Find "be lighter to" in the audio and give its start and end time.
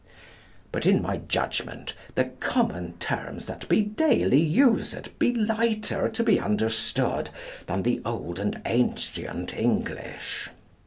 5.19-6.23